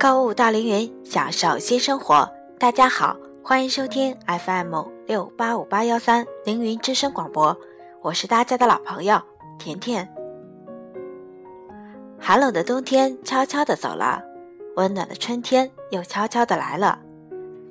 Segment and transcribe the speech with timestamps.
[0.00, 2.26] 购物到凌云，享受新生活。
[2.58, 3.14] 大家好，
[3.44, 4.74] 欢迎收听 FM
[5.06, 7.54] 六八五八幺三凌云之声广播，
[8.00, 9.20] 我是大家的老朋友
[9.58, 10.10] 甜甜。
[12.18, 14.22] 寒冷的冬天悄悄的走了，
[14.76, 16.98] 温暖的春天又悄悄的来了。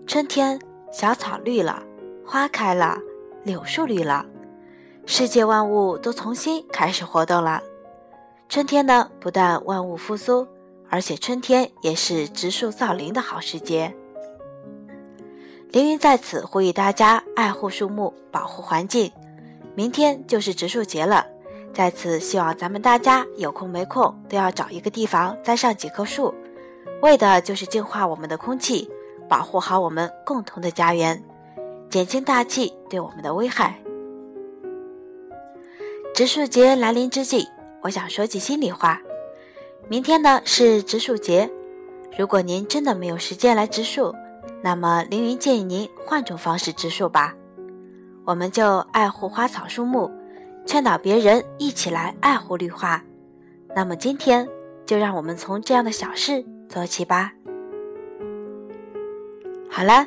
[0.05, 0.61] 春天，
[0.91, 1.81] 小草绿了，
[2.23, 2.99] 花开了，
[3.41, 4.23] 柳树绿了，
[5.07, 7.63] 世界万物都重新开始活动了。
[8.47, 10.47] 春天呢，不但万物复苏，
[10.89, 13.93] 而且春天也是植树造林的好时节。
[15.71, 19.11] 凌云在此呼吁大家爱护树木，保护环境。
[19.75, 21.25] 明天就是植树节了，
[21.73, 26.33] 在此希望咱们大家有空没空都要找一个地方栽上几棵树，
[27.01, 28.89] 为的就是净化我们的空气，
[29.29, 31.23] 保护好我们共同的家园，
[31.89, 33.79] 减轻大气对我们的危害。
[36.15, 37.47] 植树节来临之际。
[37.81, 38.99] 我想说句心里话，
[39.89, 41.49] 明天呢是植树节，
[42.15, 44.13] 如果您真的没有时间来植树，
[44.61, 47.33] 那么凌云建议您换种方式植树吧。
[48.23, 50.11] 我们就爱护花草树木，
[50.63, 53.03] 劝导别人一起来爱护绿化。
[53.75, 54.47] 那么今天
[54.85, 57.33] 就让我们从这样的小事做起吧。
[59.71, 60.05] 好了，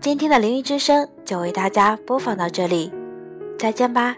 [0.00, 2.92] 今天的凌云之声就为大家播放到这里，
[3.56, 4.16] 再见吧。